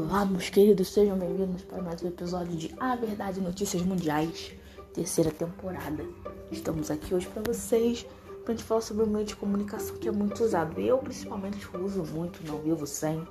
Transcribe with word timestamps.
Olá, 0.00 0.24
meus 0.24 0.48
queridos, 0.48 0.86
sejam 0.86 1.18
bem-vindos 1.18 1.62
para 1.62 1.82
mais 1.82 2.00
um 2.04 2.06
episódio 2.06 2.56
de 2.56 2.72
A 2.78 2.94
Verdade 2.94 3.40
Notícias 3.40 3.82
Mundiais, 3.82 4.52
terceira 4.94 5.32
temporada. 5.32 6.04
Estamos 6.52 6.88
aqui 6.88 7.12
hoje 7.12 7.26
para 7.26 7.42
vocês 7.42 8.06
para 8.44 8.54
gente 8.54 8.62
falar 8.62 8.80
sobre 8.80 9.02
um 9.02 9.08
meio 9.08 9.24
de 9.24 9.34
comunicação 9.34 9.96
que 9.96 10.06
é 10.06 10.12
muito 10.12 10.44
usado. 10.44 10.80
Eu, 10.80 10.98
principalmente, 10.98 11.66
uso 11.76 12.04
muito, 12.04 12.46
não 12.46 12.60
vivo 12.60 12.86
sem. 12.86 13.26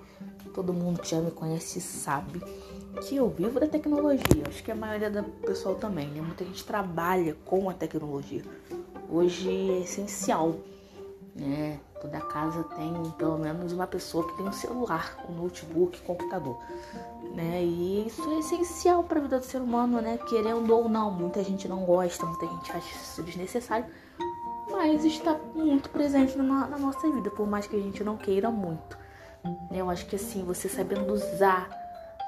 Todo 0.54 0.74
mundo 0.74 1.00
que 1.00 1.10
já 1.10 1.22
me 1.22 1.32
conhece 1.32 1.80
sabe 1.80 2.44
que 3.00 3.16
eu 3.16 3.30
vivo 3.30 3.62
da 3.62 3.68
tecnologia. 3.68 4.44
Acho 4.46 4.62
que 4.62 4.70
a 4.70 4.76
maioria 4.76 5.10
do 5.10 5.24
pessoal 5.24 5.76
também, 5.76 6.10
né? 6.10 6.20
Muita 6.20 6.44
gente 6.44 6.66
trabalha 6.66 7.34
com 7.46 7.70
a 7.70 7.74
tecnologia. 7.74 8.44
Hoje 9.10 9.50
é 9.50 9.80
essencial, 9.84 10.58
casa 12.28 12.64
tem 12.76 12.94
pelo 13.18 13.38
menos 13.38 13.74
uma 13.74 13.88
pessoa 13.88 14.28
que 14.28 14.38
tem 14.38 14.48
um 14.48 14.54
celular, 14.54 15.18
um 15.30 15.34
notebook, 15.34 16.02
computador, 16.02 16.58
né? 17.34 17.64
E 17.64 18.08
isso 18.08 18.30
é 18.32 18.40
essencial 18.40 19.04
para 19.04 19.20
a 19.20 19.22
vida 19.24 19.40
do 19.40 19.46
ser 19.46 19.62
humano, 19.62 20.02
né? 20.02 20.18
Querendo 20.30 20.76
ou 20.76 20.88
não, 20.88 21.12
muita 21.12 21.44
gente 21.44 21.68
não 21.68 21.86
gosta, 21.86 22.26
muita 22.26 22.46
gente 22.46 22.72
acha 22.72 22.96
isso 22.96 23.24
desnecessário, 23.24 23.86
mas 24.72 25.04
está 25.04 25.38
muito 25.56 25.90
presente 25.90 26.38
na, 26.38 26.68
na 26.68 26.78
nossa 26.78 27.10
vida, 27.10 27.30
por 27.30 27.48
mais 27.48 27.68
que 27.68 27.76
a 27.76 27.82
gente 27.82 28.04
não 28.04 28.18
queira 28.18 28.52
muito. 28.52 28.98
Eu 29.72 29.90
acho 29.90 30.06
que 30.06 30.16
assim, 30.16 30.44
você 30.44 30.68
sabendo 30.68 31.12
usar 31.12 31.70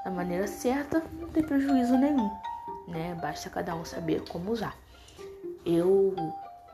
da 0.04 0.10
maneira 0.10 0.46
certa, 0.46 1.02
não 1.20 1.28
tem 1.28 1.42
prejuízo 1.42 1.96
nenhum, 1.96 2.30
né? 2.88 3.16
Basta 3.20 3.50
cada 3.50 3.74
um 3.74 3.84
saber 3.84 4.24
como 4.28 4.50
usar. 4.50 4.74
Eu 5.64 6.14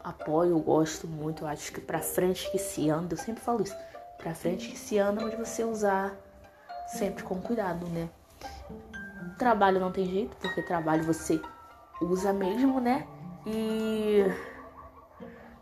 apoio, 0.06 0.58
gosto 0.60 1.08
muito. 1.08 1.44
Eu 1.44 1.48
acho 1.48 1.72
que 1.72 1.80
pra 1.80 1.98
frente 2.00 2.48
que 2.50 2.58
se 2.58 2.88
anda, 2.88 3.14
eu 3.14 3.18
sempre 3.18 3.42
falo 3.42 3.62
isso, 3.62 3.76
pra 4.16 4.34
frente 4.34 4.68
que 4.68 4.78
se 4.78 4.98
anda, 4.98 5.24
mas 5.24 5.34
você 5.34 5.64
usar 5.64 6.14
sempre 6.86 7.24
com 7.24 7.40
cuidado, 7.40 7.86
né? 7.88 8.08
Trabalho 9.36 9.80
não 9.80 9.90
tem 9.90 10.06
jeito, 10.06 10.36
porque 10.36 10.62
trabalho 10.62 11.02
você 11.02 11.40
usa 12.00 12.32
mesmo, 12.32 12.80
né? 12.80 13.06
E 13.44 14.24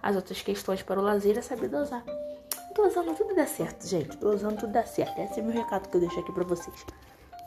as 0.02 0.14
outras 0.14 0.42
questões 0.42 0.82
para 0.82 1.00
o 1.00 1.02
lazer 1.02 1.38
é 1.38 1.42
saber 1.42 1.69
dosar. 1.69 2.04
Tô 2.74 2.86
usando 2.86 3.16
tudo 3.16 3.34
dá 3.34 3.47
certo, 3.47 3.86
gente. 3.86 4.16
Tô 4.16 4.30
usando 4.30 4.58
tudo 4.58 4.72
dá 4.72 4.84
certo. 4.84 5.19
Esse 5.20 5.41
é 5.41 5.42
o 5.42 5.47
meu 5.47 5.54
recado 5.54 5.88
que 5.88 5.97
eu 5.97 6.00
deixo 6.00 6.19
aqui 6.20 6.32
pra 6.32 6.44
vocês. 6.44 6.84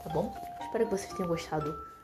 Tá 0.04 0.10
bom? 0.14 0.34
Espero 0.62 0.86
que 0.86 0.92
vocês 0.92 1.14
tenham 1.14 1.30
gostado 1.30 1.97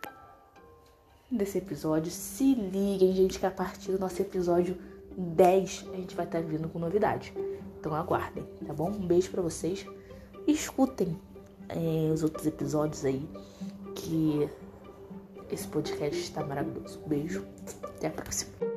desse 1.38 1.58
episódio. 1.58 2.12
Se 2.12 2.54
liguem, 2.54 3.14
gente, 3.14 3.40
que 3.40 3.46
a 3.46 3.52
partir 3.52 3.92
do 3.92 4.00
nosso 4.00 4.22
episódio 4.22 4.78
10 5.18 5.86
a 5.94 5.96
gente 5.98 6.16
vai 6.16 6.26
estar 6.26 6.42
vindo 6.42 6.68
com 6.70 6.80
novidade. 6.80 7.34
Então 7.80 7.94
aguardem, 7.94 8.46
tá 8.66 8.74
bom? 8.74 8.90
Um 8.90 9.06
beijo 9.06 9.30
para 9.30 9.42
vocês. 9.42 9.86
Escutem 10.48 11.18
é, 11.70 12.12
os 12.12 12.24
outros 12.24 12.46
episódios 12.46 13.06
aí, 13.06 13.28
que 13.96 14.50
esse 15.52 15.68
podcast 15.68 16.20
está 16.20 16.44
maravilhoso. 16.44 17.00
Beijo, 17.06 17.46
até 17.84 18.08
a 18.08 18.12
próxima. 18.12 18.73